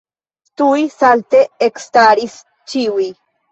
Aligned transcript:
Tuj 0.61 0.85
salte 0.93 1.43
ekstaris 1.69 2.41
ĉiuj. 2.75 3.09